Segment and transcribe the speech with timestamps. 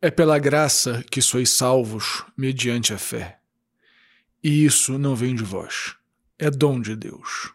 [0.00, 3.40] É pela graça que sois salvos mediante a fé.
[4.40, 5.96] E isso não vem de vós,
[6.38, 7.52] é dom de Deus.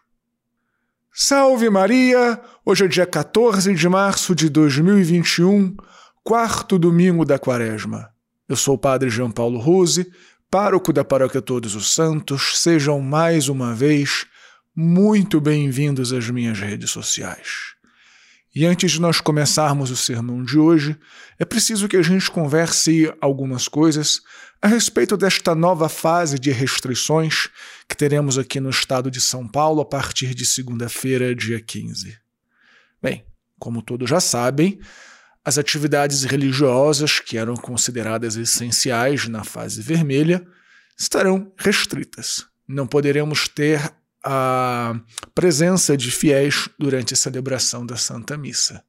[1.10, 2.38] Salve Maria!
[2.62, 5.74] Hoje é dia 14 de março de 2021,
[6.22, 8.10] quarto domingo da quaresma.
[8.46, 10.12] Eu sou o Padre João Paulo Rose,
[10.50, 12.60] pároco da Paróquia Todos os Santos.
[12.60, 14.26] Sejam mais uma vez
[14.76, 17.73] muito bem-vindos às minhas redes sociais.
[18.54, 20.96] E antes de nós começarmos o sermão de hoje,
[21.40, 24.20] é preciso que a gente converse algumas coisas
[24.62, 27.48] a respeito desta nova fase de restrições
[27.88, 32.16] que teremos aqui no estado de São Paulo a partir de segunda-feira, dia 15.
[33.02, 33.26] Bem,
[33.58, 34.78] como todos já sabem,
[35.44, 40.46] as atividades religiosas que eram consideradas essenciais na fase vermelha
[40.96, 42.46] estarão restritas.
[42.68, 43.92] Não poderemos ter
[44.24, 44.98] a
[45.34, 48.82] presença de fiéis durante a celebração da Santa Missa.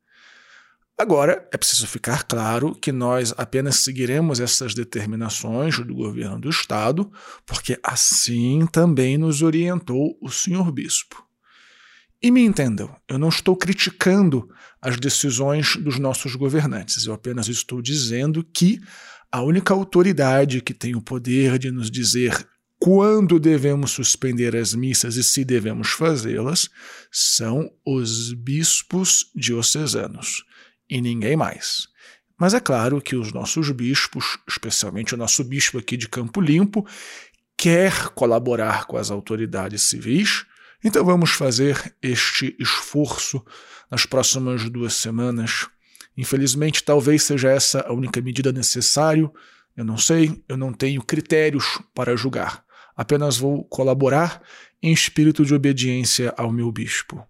[0.98, 7.12] Agora, é preciso ficar claro que nós apenas seguiremos essas determinações do governo do Estado,
[7.46, 11.22] porque assim também nos orientou o senhor bispo.
[12.22, 14.50] E me entendam, eu não estou criticando
[14.82, 18.80] as decisões dos nossos governantes, eu apenas estou dizendo que
[19.30, 22.48] a única autoridade que tem o poder de nos dizer
[22.86, 26.70] quando devemos suspender as missas e se devemos fazê-las
[27.12, 30.46] são os bispos diocesanos
[30.88, 31.88] e ninguém mais.
[32.38, 36.86] Mas é claro que os nossos bispos, especialmente o nosso bispo aqui de Campo Limpo,
[37.58, 40.46] quer colaborar com as autoridades civis,
[40.84, 43.44] então vamos fazer este esforço
[43.90, 45.68] nas próximas duas semanas.
[46.16, 49.28] Infelizmente, talvez seja essa a única medida necessária.
[49.76, 52.64] Eu não sei, eu não tenho critérios para julgar
[52.96, 54.42] apenas vou colaborar
[54.82, 57.26] em espírito de obediência ao meu bispo.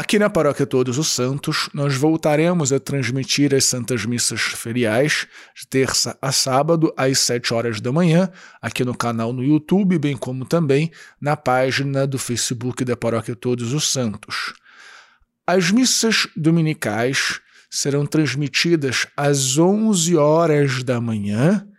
[0.00, 5.66] Aqui na Paróquia Todos os Santos, nós voltaremos a transmitir as Santas Missas feriais de
[5.66, 8.30] terça a sábado às 7 horas da manhã,
[8.62, 13.74] aqui no canal no YouTube, bem como também na página do Facebook da Paróquia Todos
[13.74, 14.54] os Santos.
[15.46, 21.69] As missas dominicais serão transmitidas às 11 horas da manhã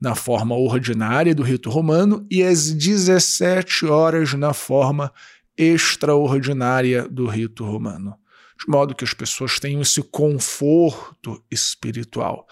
[0.00, 5.12] na forma ordinária do rito romano e às 17 horas na forma
[5.56, 8.16] extraordinária do rito romano.
[8.58, 12.46] De modo que as pessoas tenham esse conforto espiritual.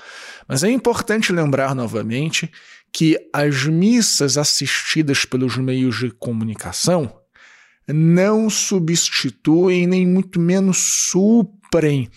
[0.47, 2.51] Mas é importante lembrar novamente
[2.93, 7.15] que as missas assistidas pelos meios de comunicação
[7.87, 12.11] não substituem, nem muito menos suprem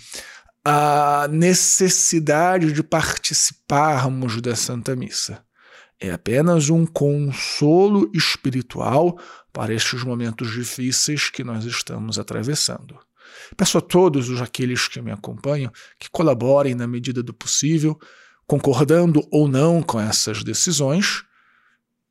[0.64, 5.44] a necessidade de participarmos da Santa Missa.
[6.00, 9.20] É apenas um consolo espiritual
[9.52, 12.98] para estes momentos difíceis que nós estamos atravessando.
[13.56, 18.00] Peço a todos os aqueles que me acompanham que colaborem na medida do possível,
[18.48, 21.24] concordando ou não com essas decisões,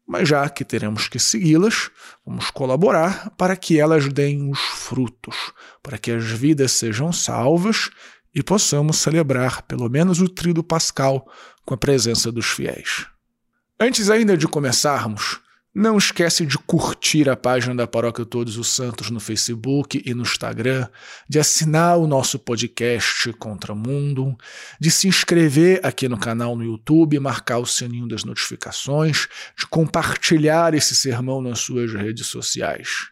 [0.07, 1.91] mas já que teremos que segui-las,
[2.27, 5.37] vamos colaborar para que elas deem os frutos,
[5.83, 7.91] para que as vidas sejam salvas
[8.35, 11.27] e possamos celebrar pelo menos o trido pascal
[11.65, 13.07] com a presença dos fiéis.
[13.79, 15.41] Antes ainda de começarmos,
[15.73, 20.23] não esquece de curtir a página da Paróquia Todos os Santos no Facebook e no
[20.23, 20.89] Instagram,
[21.29, 24.37] de assinar o nosso podcast Contra Mundo,
[24.81, 30.75] de se inscrever aqui no canal no YouTube, marcar o sininho das notificações, de compartilhar
[30.75, 33.11] esse sermão nas suas redes sociais.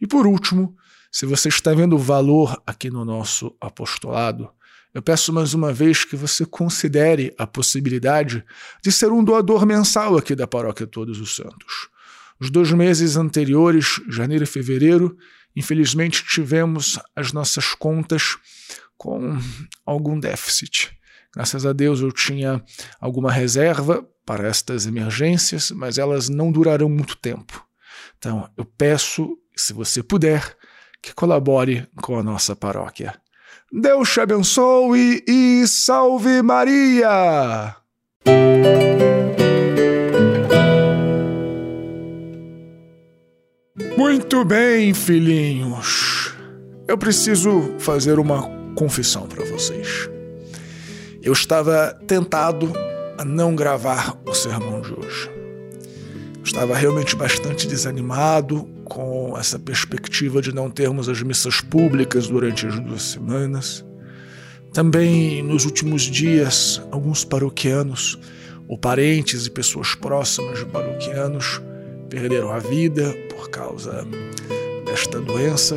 [0.00, 0.76] E por último,
[1.10, 4.50] se você está vendo valor aqui no nosso apostolado,
[4.94, 8.44] eu peço mais uma vez que você considere a possibilidade
[8.82, 11.88] de ser um doador mensal aqui da Paróquia Todos os Santos.
[12.40, 15.16] Os dois meses anteriores, janeiro e fevereiro,
[15.54, 18.36] infelizmente tivemos as nossas contas
[18.96, 19.36] com
[19.84, 20.96] algum déficit.
[21.34, 22.62] Graças a Deus eu tinha
[23.00, 27.64] alguma reserva para estas emergências, mas elas não durarão muito tempo.
[28.18, 30.56] Então eu peço, se você puder,
[31.02, 33.14] que colabore com a nossa paróquia.
[33.72, 37.76] Deus te abençoe e salve Maria!
[43.96, 46.34] Muito bem, filhinhos.
[46.86, 50.08] Eu preciso fazer uma confissão para vocês.
[51.22, 52.72] Eu estava tentado
[53.18, 55.37] a não gravar o sermão de hoje.
[56.58, 62.80] Estava realmente bastante desanimado com essa perspectiva de não termos as missas públicas durante as
[62.80, 63.84] duas semanas.
[64.72, 68.18] Também nos últimos dias, alguns paroquianos,
[68.66, 71.62] ou parentes e pessoas próximas de paroquianos,
[72.10, 74.04] perderam a vida por causa
[74.84, 75.76] desta doença.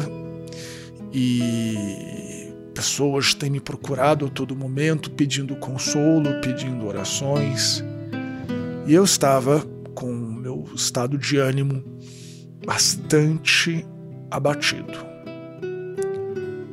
[1.13, 7.83] E pessoas têm me procurado a todo momento pedindo consolo, pedindo orações.
[8.87, 9.63] E eu estava
[10.73, 11.83] estado de ânimo
[12.65, 13.85] bastante
[14.29, 15.11] abatido.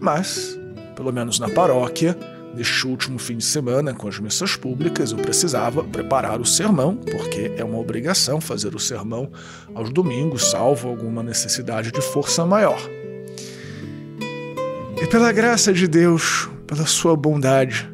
[0.01, 0.59] Mas,
[0.95, 2.17] pelo menos na paróquia,
[2.55, 7.53] neste último fim de semana, com as missas públicas, eu precisava preparar o sermão, porque
[7.57, 9.31] é uma obrigação fazer o sermão
[9.75, 12.81] aos domingos, salvo alguma necessidade de força maior.
[15.01, 17.89] E pela graça de Deus, pela sua bondade,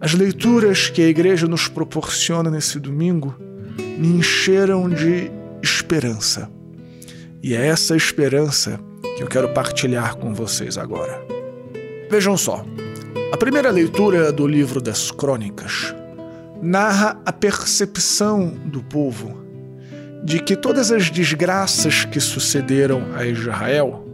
[0.00, 3.34] as leituras que a igreja nos proporciona nesse domingo
[3.96, 5.30] me encheram de
[5.62, 6.50] esperança.
[7.42, 8.78] E é essa esperança
[9.16, 11.20] que eu quero partilhar com vocês agora.
[12.10, 12.64] Vejam só,
[13.32, 15.94] a primeira leitura do livro das Crônicas
[16.62, 19.44] narra a percepção do povo
[20.24, 24.04] de que todas as desgraças que sucederam a Israel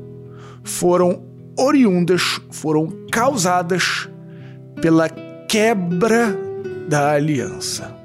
[0.63, 1.23] foram
[1.59, 4.09] oriundas, foram causadas
[4.81, 6.37] pela quebra
[6.89, 8.02] da aliança.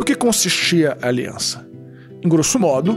[0.00, 1.68] No que consistia a aliança?
[2.22, 2.96] Em grosso modo,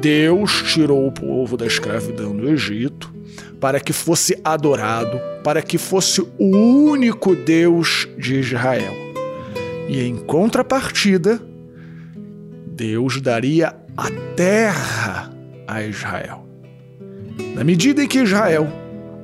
[0.00, 3.12] Deus tirou o povo da escravidão do Egito
[3.60, 8.94] para que fosse adorado, para que fosse o único Deus de Israel.
[9.88, 11.42] E em contrapartida,
[12.68, 15.32] Deus daria a terra
[15.66, 16.46] a Israel.
[17.56, 18.68] Na medida em que Israel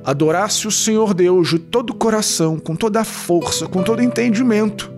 [0.03, 4.90] adorasse o Senhor Deus de todo o coração, com toda a força, com todo entendimento,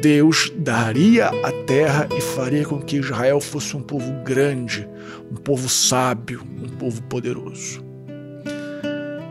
[0.00, 4.88] Deus daria a terra e faria com que Israel fosse um povo grande,
[5.30, 7.84] um povo sábio, um povo poderoso.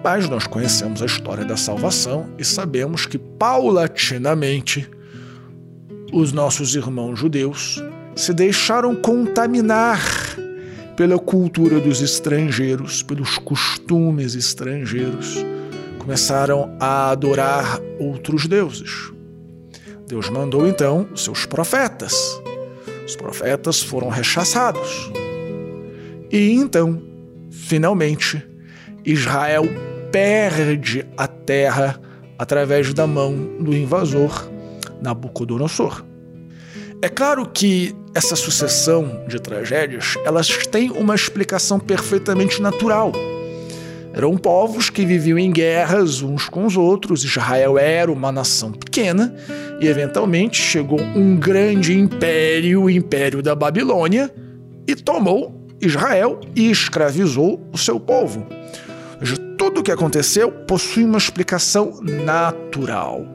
[0.04, 4.90] Mas nós conhecemos a história da salvação e sabemos que, paulatinamente,
[6.14, 7.84] os nossos irmãos judeus
[8.16, 10.00] se deixaram contaminar
[10.96, 15.38] pela cultura dos estrangeiros, pelos costumes estrangeiros,
[15.98, 19.12] começaram a adorar outros deuses.
[20.10, 22.42] Deus mandou então os seus profetas.
[23.06, 25.12] Os profetas foram rechaçados.
[26.32, 27.00] E então,
[27.52, 28.44] finalmente,
[29.06, 29.66] Israel
[30.12, 32.02] perde a terra
[32.40, 34.50] através da mão do invasor
[35.00, 36.04] Nabucodonosor.
[37.04, 43.12] É claro que essa sucessão de tragédias, elas têm uma explicação perfeitamente natural.
[44.20, 47.24] Eram povos que viviam em guerras uns com os outros.
[47.24, 49.34] Israel era uma nação pequena
[49.80, 54.30] e, eventualmente, chegou um grande império, o Império da Babilônia,
[54.86, 58.46] e tomou Israel e escravizou o seu povo.
[59.58, 63.26] Tudo o que aconteceu possui uma explicação natural.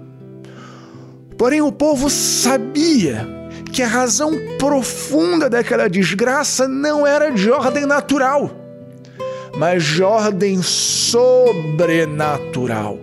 [1.38, 3.26] Porém, o povo sabia
[3.72, 8.63] que a razão profunda daquela desgraça não era de ordem natural,
[9.58, 12.98] mas de ordem sobrenatural.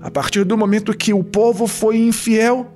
[0.00, 2.66] A partir do momento que o povo foi infiel,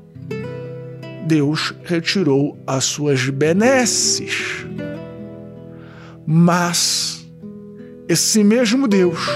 [1.27, 4.67] Deus retirou as suas benesses.
[6.27, 7.27] Mas
[8.09, 9.27] esse mesmo Deus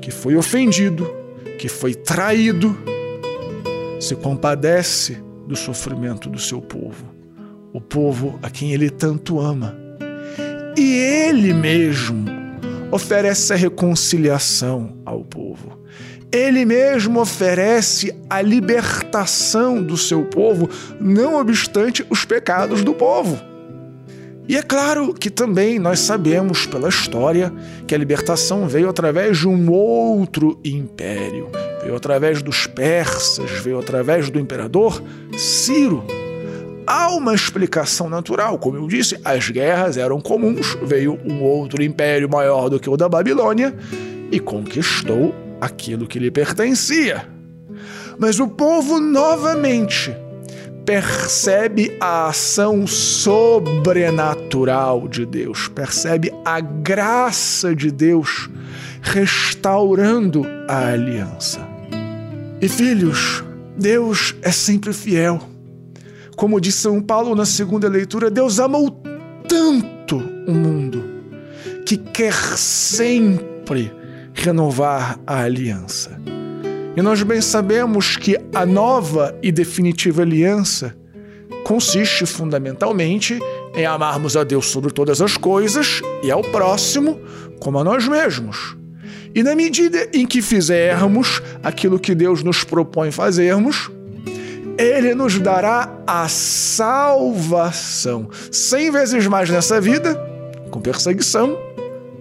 [0.00, 1.10] que foi ofendido,
[1.58, 2.76] que foi traído,
[4.00, 7.06] se compadece do sofrimento do seu povo,
[7.72, 9.74] o povo a quem ele tanto ama.
[10.76, 12.37] E ele mesmo
[12.90, 15.78] oferece a reconciliação ao povo.
[16.30, 20.68] Ele mesmo oferece a libertação do seu povo,
[21.00, 23.38] não obstante os pecados do povo.
[24.46, 27.52] E é claro que também nós sabemos pela história
[27.86, 31.50] que a libertação veio através de um outro império.
[31.82, 35.02] Veio através dos persas, veio através do imperador
[35.36, 36.02] Ciro.
[36.90, 42.30] Há uma explicação natural, como eu disse, as guerras eram comuns, veio um outro império
[42.30, 43.76] maior do que o da Babilônia
[44.32, 47.28] e conquistou aquilo que lhe pertencia.
[48.18, 50.16] Mas o povo novamente
[50.86, 58.48] percebe a ação sobrenatural de Deus, percebe a graça de Deus
[59.02, 61.60] restaurando a aliança.
[62.62, 63.44] E filhos,
[63.76, 65.57] Deus é sempre fiel.
[66.38, 69.02] Como diz São Paulo na segunda leitura, Deus amou
[69.48, 71.04] tanto o mundo
[71.84, 73.92] que quer sempre
[74.32, 76.16] renovar a aliança.
[76.96, 80.96] E nós bem sabemos que a nova e definitiva aliança
[81.64, 83.36] consiste fundamentalmente
[83.74, 87.20] em amarmos a Deus sobre todas as coisas e ao próximo
[87.58, 88.76] como a nós mesmos.
[89.34, 93.90] E na medida em que fizermos aquilo que Deus nos propõe fazermos,
[94.78, 98.30] Ele nos dará a salvação.
[98.52, 100.14] Cem vezes mais nessa vida,
[100.70, 101.58] com perseguição,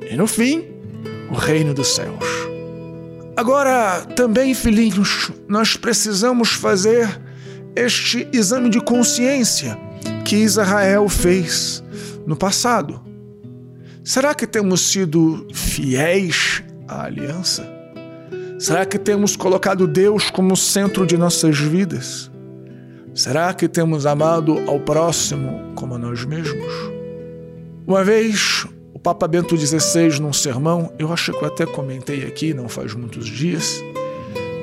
[0.09, 0.65] e no fim,
[1.29, 2.25] o reino dos céus.
[3.35, 7.07] Agora, também, filhinhos, nós precisamos fazer
[7.75, 9.77] este exame de consciência
[10.25, 11.83] que Israel fez
[12.25, 12.99] no passado.
[14.03, 17.69] Será que temos sido fiéis à aliança?
[18.57, 22.31] Será que temos colocado Deus como centro de nossas vidas?
[23.17, 26.71] Será que temos amado ao próximo como a nós mesmos?
[27.87, 32.53] Uma vez, o Papa Bento XVI, num sermão, eu acho que eu até comentei aqui,
[32.53, 33.81] não faz muitos dias,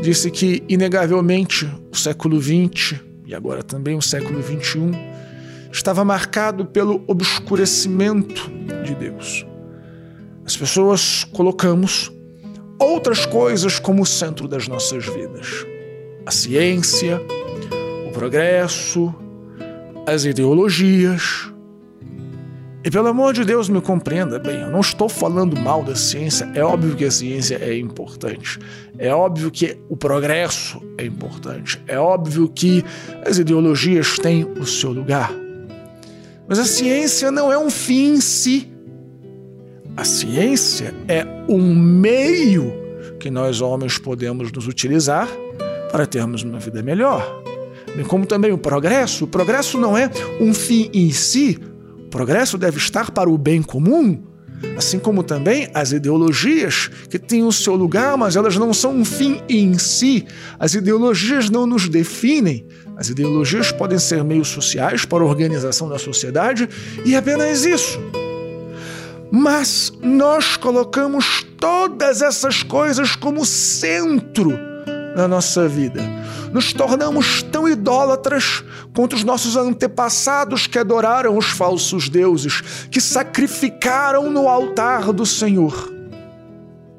[0.04, 4.92] disse que, inegavelmente, o século XX e agora também o século XXI
[5.72, 8.48] estava marcado pelo obscurecimento
[8.84, 9.44] de Deus.
[10.46, 12.12] As pessoas colocamos
[12.78, 15.66] outras coisas como centro das nossas vidas:
[16.24, 17.43] a ciência, o
[18.14, 19.12] progresso,
[20.06, 21.50] as ideologias.
[22.84, 26.48] E pelo amor de Deus, me compreenda bem, eu não estou falando mal da ciência,
[26.54, 28.58] é óbvio que a ciência é importante,
[28.98, 32.84] é óbvio que o progresso é importante, é óbvio que
[33.26, 35.32] as ideologias têm o seu lugar.
[36.46, 38.70] Mas a ciência não é um fim em si.
[39.96, 42.70] A ciência é um meio
[43.18, 45.26] que nós homens podemos nos utilizar
[45.90, 47.42] para termos uma vida melhor.
[48.08, 49.24] Como também o progresso.
[49.24, 50.10] O progresso não é
[50.40, 51.58] um fim em si.
[52.06, 54.22] O progresso deve estar para o bem comum.
[54.76, 59.04] Assim como também as ideologias que têm o seu lugar, mas elas não são um
[59.04, 60.26] fim em si.
[60.58, 62.66] As ideologias não nos definem.
[62.96, 66.68] As ideologias podem ser meios sociais para a organização da sociedade
[67.04, 68.00] e apenas isso.
[69.30, 74.56] Mas nós colocamos todas essas coisas como centro
[75.16, 76.02] na nossa vida.
[76.54, 82.60] Nos tornamos tão idólatras quanto os nossos antepassados que adoraram os falsos deuses,
[82.92, 85.92] que sacrificaram no altar do Senhor.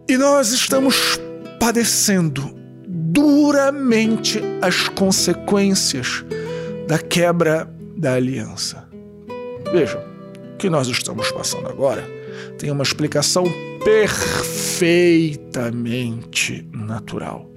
[0.09, 1.17] E nós estamos
[1.57, 2.53] padecendo
[2.85, 6.25] duramente as consequências
[6.85, 8.85] da quebra da aliança.
[9.71, 10.01] Vejam,
[10.53, 12.03] o que nós estamos passando agora
[12.59, 13.45] tem uma explicação
[13.85, 17.54] perfeitamente natural.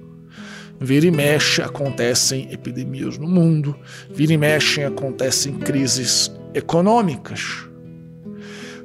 [0.79, 3.75] Vira e mexe acontecem epidemias no mundo,
[4.09, 7.67] vira e mexe acontecem crises econômicas.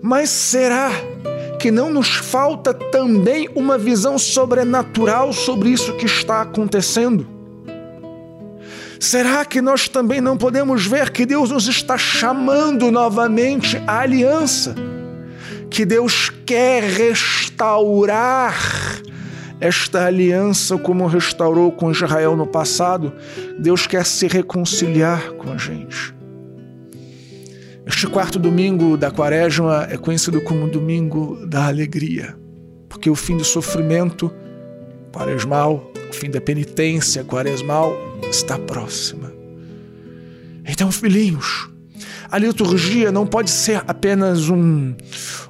[0.03, 0.91] Mas será
[1.61, 7.27] que não nos falta também uma visão sobrenatural sobre isso que está acontecendo?
[8.99, 14.75] Será que nós também não podemos ver que Deus nos está chamando novamente à aliança?
[15.75, 18.55] que Deus quer restaurar
[19.65, 23.15] esta aliança como restaurou com Israel no passado.
[23.59, 26.15] Deus quer se reconciliar com a gente.
[27.87, 32.37] Este quarto domingo da quaresma é conhecido como domingo da alegria,
[32.91, 34.31] porque o fim do sofrimento
[35.11, 37.97] quaresmal, o fim da penitência quaresmal
[38.29, 39.33] está próxima.
[40.67, 41.71] Então, filhinhos,
[42.31, 44.95] a liturgia não pode ser apenas um,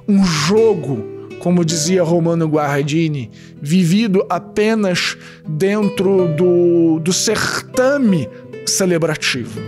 [0.07, 1.14] um jogo,
[1.45, 3.29] como dizia Romano Guardini,
[3.61, 5.15] vivido apenas
[5.47, 8.27] dentro do, do certame
[8.65, 9.61] celebrativo.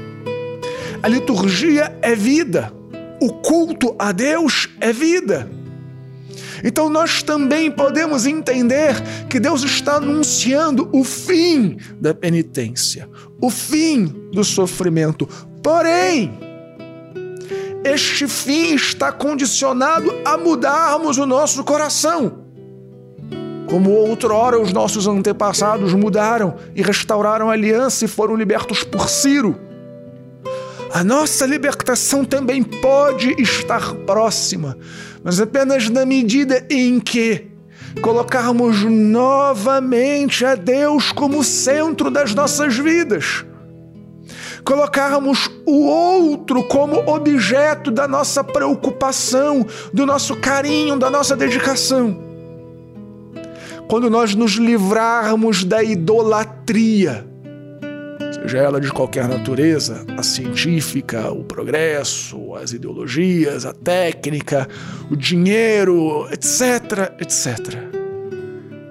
[1.03, 2.73] A liturgia é vida,
[3.21, 5.47] o culto a Deus é vida.
[6.63, 8.95] Então nós também podemos entender
[9.29, 13.07] que Deus está anunciando o fim da penitência,
[13.39, 15.29] o fim do sofrimento.
[15.61, 16.46] Porém,
[17.87, 22.45] este fim está condicionado a mudarmos o nosso coração.
[23.67, 29.57] Como outrora os nossos antepassados mudaram e restauraram a aliança e foram libertos por Ciro.
[30.93, 34.77] A nossa libertação também pode estar próxima,
[35.23, 37.47] mas apenas na medida em que
[38.01, 43.45] colocarmos novamente a Deus como centro das nossas vidas
[44.67, 52.21] colocarmos o outro como objeto da nossa preocupação, do nosso carinho, da nossa dedicação.
[53.87, 57.25] Quando nós nos livrarmos da idolatria,
[58.41, 64.67] seja ela de qualquer natureza, a científica, o progresso, as ideologias, a técnica,
[65.09, 67.73] o dinheiro, etc, etc.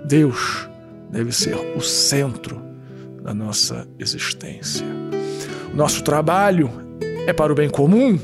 [0.07, 0.67] Deus
[1.11, 2.65] deve ser o centro
[3.23, 5.06] da nossa existência.
[5.77, 6.71] Nosso trabalho
[7.27, 8.19] é para o bem comum,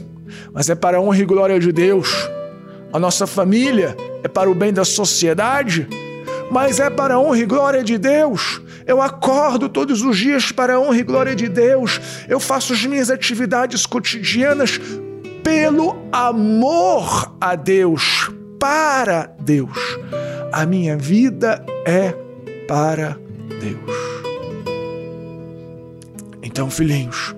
[0.54, 2.08] mas é para a honra e glória de Deus.
[2.90, 3.94] A nossa família
[4.24, 5.86] é para o bem da sociedade,
[6.50, 8.62] mas é para a honra e glória de Deus.
[8.86, 12.00] Eu acordo todos os dias para a honra e glória de Deus.
[12.26, 14.80] Eu faço as minhas atividades cotidianas
[15.44, 19.76] pelo amor a Deus, para Deus.
[20.50, 22.14] A minha vida é
[22.66, 23.18] para
[23.60, 24.02] Deus.
[26.42, 27.34] Então, filhinhos,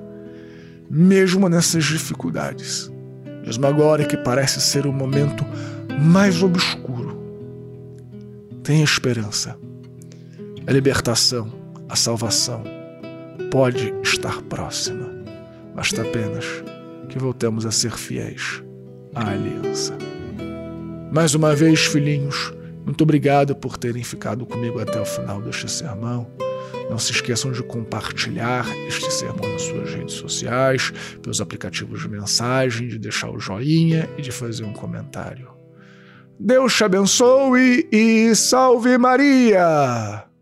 [0.91, 2.91] mesmo nessas dificuldades,
[3.45, 5.45] mesmo agora que parece ser o momento
[6.01, 7.19] mais obscuro,
[8.63, 9.57] tenha esperança.
[10.67, 11.53] A libertação,
[11.89, 12.63] a salvação
[13.51, 15.11] pode estar próxima.
[15.75, 16.45] Basta apenas
[17.09, 18.63] que voltemos a ser fiéis
[19.15, 19.97] à aliança.
[21.13, 22.53] Mais uma vez, filhinhos,
[22.85, 26.27] muito obrigado por terem ficado comigo até o final deste sermão.
[26.91, 30.93] Não se esqueçam de compartilhar este sermão nas suas redes sociais,
[31.23, 35.53] pelos aplicativos de mensagem, de deixar o joinha e de fazer um comentário.
[36.39, 40.34] Deus te abençoe e salve Maria!